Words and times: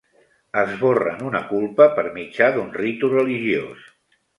Esborren 0.61 1.21
una 1.33 1.43
culpa 1.51 1.89
per 2.01 2.09
mitjà 2.19 2.51
d'un 2.59 2.77
ritu 2.83 3.15
religiós. 3.17 3.91